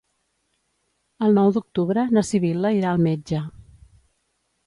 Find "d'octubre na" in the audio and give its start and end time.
1.57-2.25